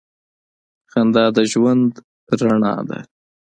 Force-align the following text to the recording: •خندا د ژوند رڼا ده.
•خندا 0.91 1.23
د 1.35 1.37
ژوند 1.51 1.91
رڼا 2.39 2.73
ده. 2.89 2.99